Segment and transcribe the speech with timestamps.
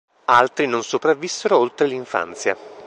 [0.33, 2.57] Altri non sopravvissero oltre l'infanzia.